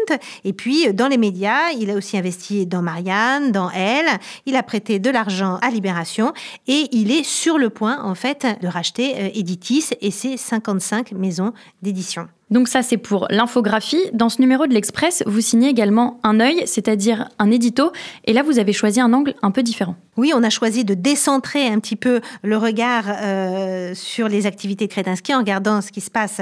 Et 0.46 0.54
puis, 0.54 0.92
dans 0.96 1.08
les 1.08 1.20
médias, 1.20 1.70
il 1.78 1.92
a 1.92 1.94
aussi 1.94 2.18
investi 2.18 2.66
dans 2.66 2.82
Marianne, 2.82 3.52
dans 3.52 3.70
Elle. 3.70 4.10
Il 4.48 4.56
a 4.56 4.64
prêté 4.64 4.98
de 4.98 5.12
l'argent 5.12 5.60
à 5.62 5.70
Libération 5.70 6.34
et 6.68 6.88
il 6.92 7.12
est 7.12 7.24
sur 7.24 7.60
le 7.60 7.70
point, 7.70 8.04
en 8.04 8.16
fait, 8.16 8.48
de 8.64 8.68
racheter 8.68 9.16
euh, 9.16 9.30
Editis 9.36 9.92
et 10.02 10.10
ses 10.10 10.36
55 10.36 11.12
maisons 11.12 11.54
d'édition. 11.84 12.28
Donc 12.52 12.68
ça, 12.68 12.82
c'est 12.82 12.98
pour 12.98 13.28
l'infographie. 13.30 14.02
Dans 14.14 14.30
ce 14.30 14.42
numéro 14.42 14.68
de 14.68 14.74
l'Express, 14.74 15.24
vous 15.26 15.42
signez 15.42 15.70
également 15.70 16.20
un 16.24 16.40
œil, 16.40 16.64
c'est-à-dire 16.66 17.30
un 17.38 17.52
édito. 17.52 17.92
Et 18.26 18.34
là, 18.34 18.44
vous 18.44 18.60
avez 18.60 18.74
choisi 18.74 19.00
un 19.00 19.14
angle 19.14 19.36
un 19.42 19.52
peu 19.52 19.64
différent. 19.64 19.96
Oui, 20.20 20.34
on 20.36 20.44
a 20.44 20.50
choisi 20.50 20.84
de 20.84 20.96
décentrer 20.96 21.68
un 21.68 21.80
petit 21.80 21.96
peu 21.96 22.20
le 22.44 22.58
regard 22.58 23.06
euh, 23.08 23.94
sur 23.96 24.28
les 24.28 24.48
activités 24.48 24.86
de 24.86 24.92
Kretinsky 24.92 25.34
en 25.34 25.38
regardant 25.38 25.80
ce 25.80 25.94
qui 25.94 26.02
se 26.02 26.12
passe 26.12 26.42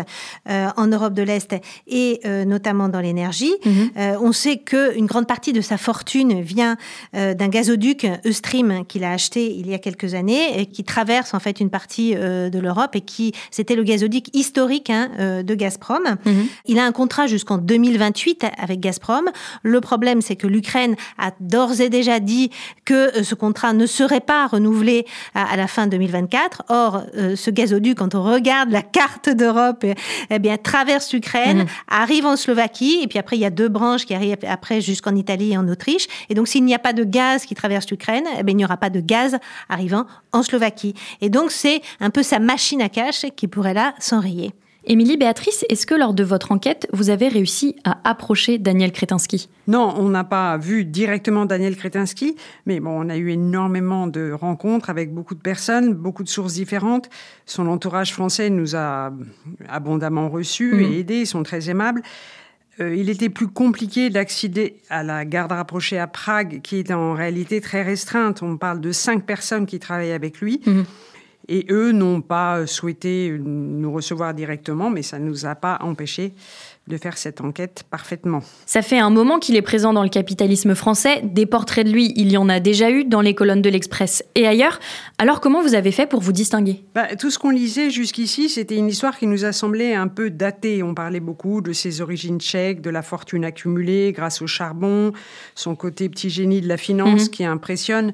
euh, 0.49 0.69
en 0.77 0.87
Europe 0.87 1.13
de 1.13 1.21
l'Est 1.21 1.55
et 1.85 2.19
euh, 2.25 2.43
notamment 2.43 2.89
dans 2.89 3.01
l'énergie. 3.01 3.53
Mhm. 3.65 4.17
on 4.21 4.31
sait 4.31 4.57
qu'une 4.57 5.05
grande 5.05 5.27
partie 5.27 5.53
de 5.53 5.61
sa 5.61 5.77
fortune 5.77 6.41
vient 6.41 6.77
d'un 7.13 7.47
gazoduc 7.47 8.07
Eustream 8.25 8.85
qu'il 8.85 9.03
a 9.03 9.11
acheté 9.11 9.53
il 9.53 9.67
y 9.67 9.73
a 9.73 9.77
quelques 9.77 10.13
années 10.13 10.59
et 10.59 10.65
qui 10.65 10.83
traverse 10.83 11.33
en 11.33 11.39
fait 11.39 11.59
une 11.59 11.69
partie 11.69 12.15
de 12.15 12.59
l'Europe 12.59 12.95
et 12.95 13.01
qui 13.01 13.33
c'était 13.51 13.75
le 13.75 13.83
gazoduc 13.83 14.35
historique 14.35 14.89
hein, 14.89 15.43
de 15.43 15.55
Gazprom. 15.55 15.96
Mhm. 16.25 16.47
Il 16.65 16.79
a 16.79 16.85
un 16.85 16.91
contrat 16.91 17.27
jusqu'en 17.27 17.57
2028 17.57 18.45
avec 18.57 18.79
Gazprom. 18.79 19.25
Le 19.63 19.81
problème, 19.81 20.21
c'est 20.21 20.35
que 20.35 20.47
l'Ukraine 20.47 20.95
a 21.17 21.31
d'ores 21.39 21.81
et 21.81 21.89
déjà 21.89 22.19
dit 22.19 22.51
que 22.85 23.23
ce 23.23 23.35
contrat 23.35 23.73
ne 23.73 23.85
serait 23.85 24.19
pas 24.19 24.47
renouvelé 24.47 25.05
à, 25.35 25.55
la 25.57 25.67
fin 25.67 25.87
2024. 25.87 26.63
Or, 26.69 27.03
euh, 27.15 27.35
ce 27.35 27.49
gazoduc, 27.51 27.97
quand 27.97 28.15
on 28.15 28.23
regarde 28.23 28.69
la 28.71 28.81
carte 28.81 29.29
d'Europe, 29.29 29.83
eh, 29.83 29.95
eh 30.29 30.39
bien, 30.39 30.57
traverse 30.57 31.13
l'Ukraine, 31.13 31.59
Mhm. 31.59 31.65
arrive 31.89 32.25
en 32.25 32.35
Slovaquie, 32.35 32.99
et 33.03 33.07
puis 33.07 33.19
après, 33.19 33.37
il 33.37 33.41
y 33.41 33.45
a 33.45 33.49
deux 33.49 33.69
branches 33.69 34.05
qui 34.05 34.13
arrivent 34.13 34.37
après 34.47 34.81
jusqu'en 34.81 35.15
Italie 35.15 35.53
et 35.53 35.57
en 35.57 35.67
Autriche. 35.67 36.07
Et 36.29 36.33
donc, 36.33 36.47
s'il 36.47 36.63
n'y 36.63 36.73
a 36.75 36.79
pas 36.79 36.93
de 36.93 37.03
gaz 37.03 37.45
qui 37.45 37.55
traverse 37.55 37.89
l'Ukraine, 37.89 38.25
eh 38.37 38.43
bien, 38.43 38.53
il 38.53 38.57
n'y 38.57 38.65
aura 38.65 38.77
pas 38.77 38.89
de 38.89 38.99
gaz 38.99 39.37
arrivant 39.69 40.05
en 40.31 40.43
Slovaquie. 40.43 40.93
Et 41.21 41.29
donc, 41.29 41.51
c'est 41.51 41.81
un 41.99 42.09
peu 42.09 42.23
sa 42.23 42.39
machine 42.39 42.81
à 42.81 42.89
cash 42.89 43.25
qui 43.35 43.47
pourrait 43.47 43.73
là 43.73 43.93
s'enrayer. 43.99 44.51
Émilie 44.89 45.17
Béatrice, 45.17 45.65
est-ce 45.67 45.85
que 45.85 45.93
lors 45.93 46.13
de 46.13 46.23
votre 46.23 46.53
enquête, 46.53 46.87
vous 46.93 47.09
avez 47.09 47.27
réussi 47.27 47.75
à 47.83 47.99
approcher 48.09 48.57
Daniel 48.57 48.93
Kretinsky? 48.93 49.49
Non, 49.67 49.93
on 49.97 50.07
n'a 50.07 50.23
pas 50.23 50.57
vu 50.57 50.85
directement 50.85 51.45
Daniel 51.45 51.75
Kretinsky, 51.75 52.37
mais 52.65 52.79
bon, 52.79 52.91
on 53.05 53.09
a 53.09 53.17
eu 53.17 53.31
énormément 53.31 54.07
de 54.07 54.31
rencontres 54.31 54.89
avec 54.89 55.13
beaucoup 55.13 55.35
de 55.35 55.41
personnes, 55.41 55.93
beaucoup 55.93 56.23
de 56.23 56.29
sources 56.29 56.53
différentes. 56.53 57.09
Son 57.45 57.67
entourage 57.67 58.13
français 58.13 58.49
nous 58.49 58.77
a 58.77 59.11
abondamment 59.67 60.29
reçus 60.29 60.81
et 60.81 60.99
aidés, 60.99 61.19
ils 61.19 61.27
sont 61.27 61.43
très 61.43 61.69
aimables. 61.69 62.01
Euh, 62.79 62.95
il 62.95 63.09
était 63.09 63.29
plus 63.29 63.47
compliqué 63.47 64.09
d'accéder 64.09 64.77
à 64.89 65.03
la 65.03 65.25
garde 65.25 65.51
rapprochée 65.51 65.99
à 65.99 66.07
Prague, 66.07 66.61
qui 66.61 66.77
est 66.77 66.91
en 66.91 67.13
réalité 67.13 67.59
très 67.59 67.81
restreinte. 67.81 68.41
On 68.41 68.55
parle 68.55 68.79
de 68.79 68.93
cinq 68.93 69.25
personnes 69.25 69.65
qui 69.65 69.79
travaillent 69.79 70.13
avec 70.13 70.39
lui. 70.39 70.61
Mhm. 70.65 70.85
Et 71.49 71.65
eux 71.69 71.91
n'ont 71.91 72.21
pas 72.21 72.67
souhaité 72.67 73.35
nous 73.39 73.91
recevoir 73.91 74.33
directement, 74.33 74.89
mais 74.89 75.01
ça 75.01 75.17
ne 75.19 75.25
nous 75.25 75.45
a 75.45 75.55
pas 75.55 75.79
empêché 75.81 76.33
de 76.87 76.97
faire 76.97 77.17
cette 77.17 77.41
enquête 77.41 77.83
parfaitement. 77.89 78.41
Ça 78.65 78.81
fait 78.81 78.97
un 78.99 79.09
moment 79.09 79.39
qu'il 79.39 79.57
est 79.57 79.61
présent 79.61 79.91
dans 79.91 80.03
le 80.03 80.09
capitalisme 80.09 80.73
français. 80.73 81.19
Des 81.23 81.45
portraits 81.45 81.85
de 81.85 81.91
lui, 81.91 82.13
il 82.15 82.31
y 82.31 82.37
en 82.37 82.47
a 82.47 82.61
déjà 82.61 82.89
eu 82.91 83.03
dans 83.03 83.19
les 83.19 83.33
colonnes 83.35 83.61
de 83.61 83.69
l'Express 83.69 84.23
et 84.35 84.47
ailleurs. 84.47 84.79
Alors 85.17 85.41
comment 85.41 85.61
vous 85.61 85.75
avez 85.75 85.91
fait 85.91 86.05
pour 86.07 86.21
vous 86.21 86.31
distinguer? 86.31 86.85
Bah, 86.95 87.15
tout 87.17 87.29
ce 87.29 87.39
qu'on 87.39 87.49
lisait 87.49 87.89
jusqu'ici, 87.89 88.47
c'était 88.47 88.77
une 88.77 88.87
histoire 88.87 89.17
qui 89.17 89.27
nous 89.27 89.43
a 89.43 89.51
semblé 89.51 89.93
un 89.95 90.07
peu 90.07 90.29
datée. 90.29 90.81
On 90.81 90.93
parlait 90.93 91.19
beaucoup 91.19 91.59
de 91.59 91.73
ses 91.73 91.99
origines 91.99 92.39
tchèques, 92.39 92.79
de 92.81 92.89
la 92.89 93.01
fortune 93.01 93.43
accumulée 93.43 94.13
grâce 94.15 94.41
au 94.41 94.47
charbon, 94.47 95.11
son 95.55 95.75
côté 95.75 96.07
petit 96.07 96.29
génie 96.29 96.61
de 96.61 96.69
la 96.69 96.77
finance 96.77 97.23
Mhm. 97.23 97.29
qui 97.29 97.43
impressionne. 97.43 98.13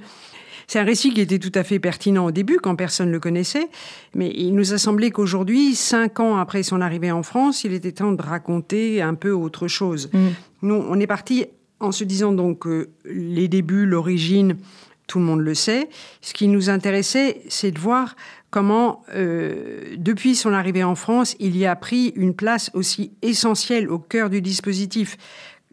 C'est 0.74 0.80
un 0.80 0.86
récit 0.86 1.13
qui 1.13 1.22
était 1.22 1.38
tout 1.38 1.51
à 1.53 1.63
fait 1.63 1.77
pertinent 1.77 2.25
au 2.25 2.32
début, 2.32 2.58
quand 2.58 2.75
personne 2.75 3.10
ne 3.10 3.12
le 3.12 3.20
connaissait, 3.20 3.68
mais 4.15 4.34
il 4.36 4.56
nous 4.56 4.74
a 4.74 4.80
semblé 4.80 5.12
qu'aujourd'hui, 5.12 5.75
cinq 5.75 6.20
ans 6.20 6.38
après 6.38 6.63
son 6.63 6.82
arrivée 6.82 7.12
en 7.12 7.22
France, 7.22 7.63
il 7.63 7.74
était 7.74 7.92
temps 7.92 8.12
de 8.12 8.20
raconter 8.24 9.00
un 9.00 9.13
peu 9.13 9.30
autre 9.30 9.68
chose. 9.68 10.10
Mhm. 10.12 10.32
Nous, 10.63 10.74
on 10.74 11.00
est 11.00 11.06
parti 11.06 11.46
en 11.80 11.92
se 11.92 12.03
disant 12.03 12.32
donc 12.32 12.63
que 12.63 12.89
les 13.06 13.48
débuts, 13.48 13.86
l'origine, 13.86 14.58
tout 15.06 15.20
le 15.20 15.25
monde 15.25 15.42
le 15.42 15.53
sait. 15.53 15.89
Ce 16.22 16.34
qui 16.34 16.48
nous 16.48 16.72
intéressait, 16.72 17.44
c'est 17.50 17.70
de 17.70 17.77
voir 17.77 18.15
comment, 18.50 19.03
euh, 19.13 19.94
depuis 19.98 20.34
son 20.34 20.53
arrivée 20.53 20.84
en 20.84 20.96
France, 20.96 21.36
il 21.39 21.56
y 21.56 21.68
a 21.68 21.75
pris 21.75 22.13
une 22.15 22.34
place 22.34 22.72
aussi 22.74 23.12
essentielle 23.22 23.88
au 23.88 24.00
cœur 24.00 24.32
du 24.32 24.42
dispositif. 24.42 25.18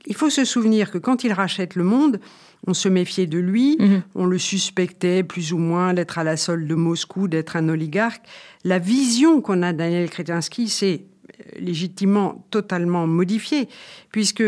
Il 0.04 0.14
faut 0.14 0.28
se 0.28 0.44
souvenir 0.44 0.90
que 0.90 0.98
quand 0.98 1.24
il 1.24 1.32
rachète 1.32 1.74
le 1.74 1.84
monde, 1.84 2.20
on 2.66 2.74
se 2.74 2.88
méfiait 2.88 3.26
de 3.26 3.38
lui, 3.38 3.76
Mhm. 3.80 4.02
on 4.14 4.26
le 4.26 4.38
suspectait 4.38 5.22
plus 5.22 5.52
ou 5.52 5.58
moins 5.58 5.94
d'être 5.94 6.18
à 6.18 6.24
la 6.24 6.36
solde 6.36 6.66
de 6.66 6.74
Moscou, 6.74 7.26
d'être 7.28 7.56
un 7.56 7.68
oligarque. 7.68 8.22
La 8.64 8.78
vision 8.78 9.40
qu'on 9.40 9.62
a 9.62 9.72
de 9.72 9.78
Daniel 9.78 10.10
Kretinsky, 10.10 10.68
c'est 10.68 11.04
légitimement 11.58 12.44
totalement 12.50 13.06
modifiée, 13.06 13.68
puisque 14.12 14.42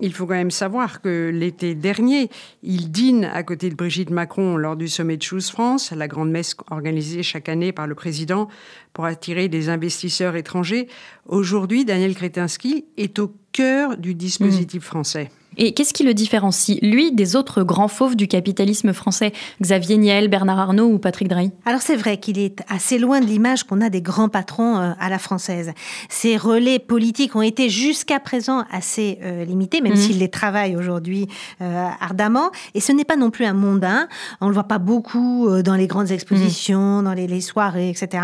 il 0.00 0.12
faut 0.14 0.26
quand 0.26 0.34
même 0.34 0.50
savoir 0.52 1.02
que 1.02 1.30
l'été 1.34 1.74
dernier, 1.74 2.30
il 2.62 2.90
dîne 2.90 3.24
à 3.24 3.42
côté 3.42 3.68
de 3.68 3.74
Brigitte 3.74 4.10
Macron 4.10 4.56
lors 4.56 4.76
du 4.76 4.88
sommet 4.88 5.16
de 5.16 5.22
Choose 5.22 5.50
France, 5.50 5.90
la 5.90 6.06
grande 6.06 6.30
messe 6.30 6.54
organisée 6.70 7.22
chaque 7.24 7.48
année 7.48 7.72
par 7.72 7.86
le 7.88 7.94
président 7.96 8.48
pour 8.92 9.04
attirer 9.06 9.48
des 9.48 9.68
investisseurs 9.68 10.36
étrangers. 10.36 10.88
Aujourd'hui, 11.26 11.84
Daniel 11.84 12.14
Kretinsky 12.14 12.84
est 12.96 13.18
au 13.18 13.34
cœur 13.52 13.96
du 13.96 14.14
dispositif 14.14 14.84
français. 14.84 15.30
Et 15.60 15.74
qu'est-ce 15.74 15.92
qui 15.92 16.04
le 16.04 16.14
différencie, 16.14 16.78
lui, 16.82 17.10
des 17.12 17.34
autres 17.36 17.64
grands 17.64 17.88
fauves 17.88 18.14
du 18.16 18.28
capitalisme 18.28 18.92
français? 18.92 19.32
Xavier 19.60 19.98
Niel, 19.98 20.28
Bernard 20.28 20.58
Arnault 20.58 20.86
ou 20.86 20.98
Patrick 20.98 21.26
Drahi? 21.28 21.50
Alors 21.66 21.82
c'est 21.82 21.96
vrai 21.96 22.18
qu'il 22.18 22.38
est 22.38 22.62
assez 22.68 22.96
loin 22.98 23.20
de 23.20 23.26
l'image 23.26 23.64
qu'on 23.64 23.80
a 23.80 23.90
des 23.90 24.00
grands 24.00 24.28
patrons 24.28 24.78
euh, 24.78 24.92
à 25.00 25.08
la 25.08 25.18
française. 25.18 25.72
Ses 26.08 26.36
relais 26.36 26.78
politiques 26.78 27.34
ont 27.34 27.42
été 27.42 27.68
jusqu'à 27.68 28.20
présent 28.20 28.64
assez 28.70 29.18
euh, 29.22 29.44
limités, 29.44 29.80
même 29.80 29.94
Mhm. 29.94 29.98
s'il 29.98 30.18
les 30.20 30.28
travaille 30.30 30.76
aujourd'hui 30.76 31.26
euh, 31.60 31.88
ardemment. 32.00 32.50
Et 32.74 32.80
ce 32.80 32.92
n'est 32.92 33.04
pas 33.04 33.16
non 33.16 33.30
plus 33.30 33.44
un 33.44 33.54
mondain. 33.54 34.06
On 34.40 34.46
le 34.46 34.54
voit 34.54 34.64
pas 34.64 34.78
beaucoup 34.78 35.48
dans 35.64 35.74
les 35.74 35.88
grandes 35.88 36.12
expositions, 36.12 37.02
dans 37.02 37.14
les, 37.14 37.26
les 37.26 37.40
soirées, 37.40 37.90
etc. 37.90 38.22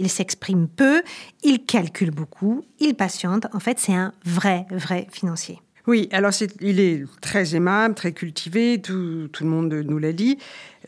Il 0.00 0.10
s'exprime 0.10 0.66
peu, 0.66 1.02
il 1.44 1.64
calcule 1.64 2.10
beaucoup, 2.10 2.64
il 2.80 2.94
patiente. 2.94 3.46
En 3.52 3.60
fait, 3.60 3.78
c'est 3.78 3.94
un 3.94 4.12
vrai, 4.24 4.66
vrai 4.70 5.06
financier. 5.12 5.60
Oui, 5.86 6.08
alors 6.12 6.30
il 6.60 6.78
est 6.78 7.04
très 7.20 7.56
aimable, 7.56 7.94
très 7.94 8.12
cultivé, 8.12 8.80
tout, 8.80 9.28
tout 9.32 9.42
le 9.42 9.50
monde 9.50 9.72
nous 9.72 9.98
l'a 9.98 10.12
dit. 10.12 10.38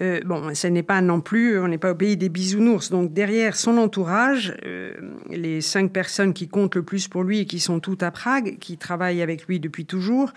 Euh, 0.01 0.21
bon, 0.25 0.55
ce 0.55 0.67
n'est 0.69 0.85
pas 0.85 1.01
non 1.01 1.21
plus, 1.21 1.59
on 1.59 1.69
n'est 1.69 1.79
pas 1.79 1.93
au 1.93 1.95
pays 1.97 2.17
des 2.17 2.29
bisounours. 2.29 2.91
Donc 2.91 3.13
derrière 3.13 3.57
son 3.57 3.77
entourage, 3.79 4.57
euh, 4.65 4.93
les 5.31 5.61
cinq 5.61 5.93
personnes 5.93 6.33
qui 6.33 6.47
comptent 6.47 6.77
le 6.77 6.85
plus 6.85 7.09
pour 7.09 7.25
lui 7.25 7.41
et 7.41 7.47
qui 7.47 7.59
sont 7.59 7.81
toutes 7.81 8.05
à 8.05 8.13
Prague, 8.13 8.59
qui 8.61 8.77
travaillent 8.79 9.23
avec 9.23 9.47
lui 9.47 9.59
depuis 9.59 9.85
toujours, 9.85 10.33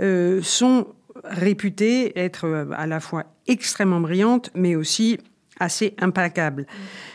euh, 0.00 0.40
sont 0.40 0.86
réputées 1.24 2.16
être 2.18 2.68
à 2.76 2.86
la 2.86 3.00
fois 3.00 3.24
extrêmement 3.48 4.00
brillantes, 4.00 4.50
mais 4.54 4.76
aussi 4.76 5.18
assez 5.58 5.94
implacables. 5.98 6.66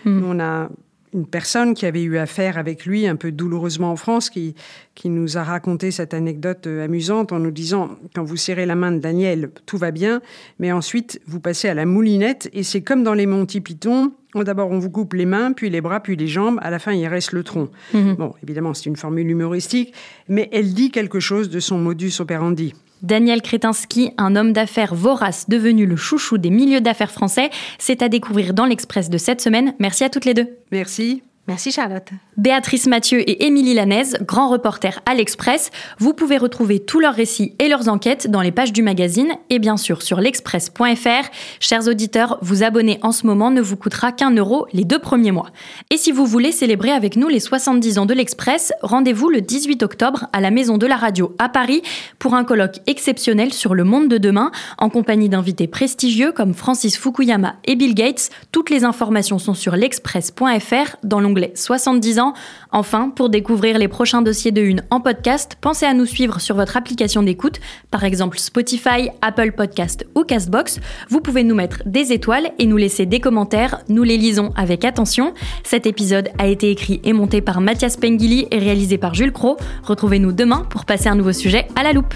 Nous, 0.05 0.25
on 0.25 0.39
a 0.39 0.69
une 1.13 1.27
personne 1.27 1.73
qui 1.73 1.85
avait 1.85 2.03
eu 2.03 2.17
affaire 2.17 2.57
avec 2.57 2.85
lui 2.85 3.07
un 3.07 3.15
peu 3.15 3.31
douloureusement 3.31 3.91
en 3.91 3.95
France, 3.95 4.29
qui, 4.29 4.55
qui 4.95 5.09
nous 5.09 5.37
a 5.37 5.43
raconté 5.43 5.91
cette 5.91 6.13
anecdote 6.13 6.67
euh, 6.67 6.85
amusante 6.85 7.31
en 7.31 7.39
nous 7.39 7.51
disant, 7.51 7.97
quand 8.15 8.23
vous 8.23 8.37
serrez 8.37 8.65
la 8.65 8.75
main 8.75 8.91
de 8.91 8.99
Daniel, 8.99 9.51
tout 9.65 9.77
va 9.77 9.91
bien, 9.91 10.21
mais 10.59 10.71
ensuite 10.71 11.21
vous 11.25 11.39
passez 11.39 11.67
à 11.67 11.73
la 11.73 11.85
moulinette 11.85 12.49
et 12.53 12.63
c'est 12.63 12.81
comme 12.81 13.03
dans 13.03 13.13
les 13.13 13.25
Monty 13.25 13.61
Python. 13.61 14.13
D'abord, 14.33 14.71
on 14.71 14.79
vous 14.79 14.89
coupe 14.89 15.13
les 15.13 15.25
mains, 15.25 15.51
puis 15.51 15.69
les 15.69 15.81
bras, 15.81 15.99
puis 15.99 16.15
les 16.15 16.27
jambes. 16.27 16.57
À 16.61 16.69
la 16.69 16.79
fin, 16.79 16.93
il 16.93 17.05
reste 17.05 17.33
le 17.33 17.43
tronc. 17.43 17.69
Mhm. 17.93 18.15
Bon, 18.15 18.33
évidemment, 18.41 18.73
c'est 18.73 18.85
une 18.85 18.95
formule 18.95 19.29
humoristique, 19.29 19.93
mais 20.29 20.47
elle 20.53 20.73
dit 20.73 20.89
quelque 20.89 21.19
chose 21.19 21.49
de 21.49 21.59
son 21.59 21.77
modus 21.77 22.13
operandi. 22.19 22.73
Daniel 23.01 23.41
Kretinsky, 23.41 24.11
un 24.17 24.35
homme 24.35 24.53
d'affaires 24.53 24.95
vorace 24.95 25.49
devenu 25.49 25.85
le 25.85 25.95
chouchou 25.95 26.37
des 26.37 26.49
milieux 26.49 26.81
d'affaires 26.81 27.11
français, 27.11 27.49
c'est 27.77 28.01
à 28.01 28.09
découvrir 28.09 28.53
dans 28.53 28.65
l'Express 28.65 29.09
de 29.09 29.17
cette 29.17 29.41
semaine. 29.41 29.73
Merci 29.79 30.03
à 30.03 30.09
toutes 30.09 30.25
les 30.25 30.33
deux. 30.33 30.47
Merci. 30.71 31.23
Merci 31.51 31.73
Charlotte. 31.73 32.07
Béatrice 32.37 32.87
Mathieu 32.87 33.29
et 33.29 33.45
Émilie 33.45 33.73
Lanaise, 33.73 34.17
grands 34.21 34.47
reporters 34.47 35.01
à 35.05 35.13
l'Express. 35.13 35.69
Vous 35.99 36.13
pouvez 36.13 36.37
retrouver 36.37 36.79
tous 36.79 37.01
leurs 37.01 37.13
récits 37.13 37.55
et 37.59 37.67
leurs 37.67 37.89
enquêtes 37.89 38.31
dans 38.31 38.39
les 38.39 38.53
pages 38.53 38.71
du 38.71 38.81
magazine 38.81 39.33
et 39.49 39.59
bien 39.59 39.75
sûr 39.75 40.01
sur 40.01 40.21
l'express.fr. 40.21 41.29
Chers 41.59 41.89
auditeurs, 41.89 42.37
vous 42.41 42.63
abonner 42.63 42.99
en 43.01 43.11
ce 43.11 43.27
moment 43.27 43.51
ne 43.51 43.59
vous 43.59 43.75
coûtera 43.75 44.13
qu'un 44.13 44.31
euro 44.31 44.65
les 44.71 44.85
deux 44.85 44.97
premiers 44.97 45.33
mois. 45.33 45.49
Et 45.89 45.97
si 45.97 46.13
vous 46.13 46.25
voulez 46.25 46.53
célébrer 46.53 46.91
avec 46.91 47.17
nous 47.17 47.27
les 47.27 47.41
70 47.41 47.97
ans 47.97 48.05
de 48.05 48.13
l'Express, 48.13 48.71
rendez-vous 48.81 49.27
le 49.27 49.41
18 49.41 49.83
octobre 49.83 50.27
à 50.31 50.39
la 50.39 50.51
Maison 50.51 50.77
de 50.77 50.87
la 50.87 50.95
Radio 50.95 51.35
à 51.37 51.49
Paris 51.49 51.81
pour 52.17 52.33
un 52.33 52.45
colloque 52.45 52.79
exceptionnel 52.87 53.51
sur 53.51 53.75
le 53.75 53.83
monde 53.83 54.07
de 54.07 54.17
demain 54.17 54.51
en 54.77 54.89
compagnie 54.89 55.27
d'invités 55.27 55.67
prestigieux 55.67 56.31
comme 56.31 56.53
Francis 56.53 56.97
Fukuyama 56.97 57.55
et 57.65 57.75
Bill 57.75 57.93
Gates. 57.93 58.29
Toutes 58.53 58.69
les 58.69 58.85
informations 58.85 59.37
sont 59.37 59.53
sur 59.53 59.75
l'express.fr 59.75 60.95
dans 61.03 61.19
l'onglet 61.19 61.40
l'onglet 61.41 61.51
70 61.55 62.19
ans. 62.19 62.33
Enfin, 62.71 63.09
pour 63.09 63.29
découvrir 63.29 63.77
les 63.77 63.87
prochains 63.87 64.21
dossiers 64.21 64.51
de 64.51 64.61
Une 64.61 64.83
en 64.89 65.01
podcast, 65.01 65.57
pensez 65.59 65.85
à 65.85 65.93
nous 65.93 66.05
suivre 66.05 66.39
sur 66.39 66.55
votre 66.55 66.77
application 66.77 67.23
d'écoute, 67.23 67.59
par 67.89 68.03
exemple 68.03 68.39
Spotify, 68.39 69.09
Apple 69.21 69.51
Podcast 69.51 70.05
ou 70.15 70.23
Castbox. 70.23 70.79
Vous 71.09 71.21
pouvez 71.21 71.43
nous 71.43 71.55
mettre 71.55 71.81
des 71.85 72.13
étoiles 72.13 72.51
et 72.59 72.65
nous 72.65 72.77
laisser 72.77 73.05
des 73.05 73.19
commentaires. 73.19 73.81
Nous 73.89 74.03
les 74.03 74.17
lisons 74.17 74.51
avec 74.55 74.85
attention. 74.85 75.33
Cet 75.63 75.85
épisode 75.85 76.29
a 76.37 76.47
été 76.47 76.69
écrit 76.69 77.01
et 77.03 77.13
monté 77.13 77.41
par 77.41 77.61
Mathias 77.61 77.97
Pengili 77.97 78.47
et 78.51 78.59
réalisé 78.59 78.97
par 78.97 79.13
Jules 79.13 79.33
Cro. 79.33 79.57
Retrouvez-nous 79.83 80.31
demain 80.31 80.65
pour 80.69 80.85
passer 80.85 81.09
un 81.09 81.15
nouveau 81.15 81.33
sujet 81.33 81.67
à 81.75 81.83
la 81.83 81.93
loupe. 81.93 82.13